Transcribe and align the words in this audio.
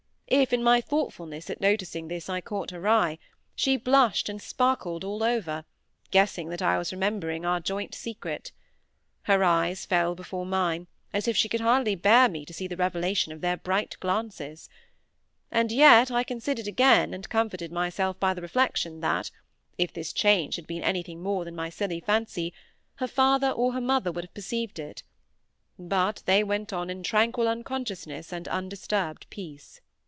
If 0.33 0.53
in 0.53 0.63
my 0.63 0.79
thoughtfulness 0.79 1.49
at 1.49 1.59
noticing 1.59 2.07
this 2.07 2.29
I 2.29 2.39
caught 2.39 2.71
her 2.71 2.87
eye, 2.87 3.19
she 3.53 3.75
blushed 3.75 4.29
and 4.29 4.41
sparkled 4.41 5.03
all 5.03 5.23
over, 5.23 5.65
guessing 6.09 6.47
that 6.51 6.61
I 6.61 6.77
was 6.77 6.93
remembering 6.93 7.43
our 7.45 7.59
joint 7.59 7.93
secret. 7.93 8.53
Her 9.23 9.43
eyes 9.43 9.85
fell 9.85 10.15
before 10.15 10.45
mine, 10.45 10.87
as 11.11 11.27
if 11.27 11.35
she 11.35 11.49
could 11.49 11.59
hardly 11.59 11.95
bear 11.95 12.29
me 12.29 12.45
to 12.45 12.53
see 12.53 12.65
the 12.65 12.77
revelation 12.77 13.33
of 13.33 13.41
their 13.41 13.57
bright 13.57 13.97
glances. 13.99 14.69
And 15.51 15.69
yet 15.69 16.11
I 16.11 16.23
considered 16.23 16.65
again, 16.65 17.13
and 17.13 17.27
comforted 17.27 17.73
myself 17.73 18.17
by 18.17 18.33
the 18.33 18.41
reflection 18.41 19.01
that, 19.01 19.31
if 19.77 19.91
this 19.91 20.13
change 20.13 20.55
had 20.55 20.65
been 20.65 20.81
anything 20.81 21.21
more 21.21 21.43
than 21.43 21.57
my 21.57 21.69
silly 21.69 21.99
fancy, 21.99 22.53
her 22.95 23.07
father 23.07 23.49
or 23.51 23.73
her 23.73 23.81
mother 23.81 24.13
would 24.13 24.23
have 24.23 24.33
perceived 24.33 24.79
it. 24.79 25.03
But 25.77 26.23
they 26.25 26.41
went 26.41 26.71
on 26.71 26.89
in 26.89 27.03
tranquil 27.03 27.49
unconsciousness 27.49 28.31
and 28.31 28.47
undisturbed 28.47 29.29
peace. 29.29 29.81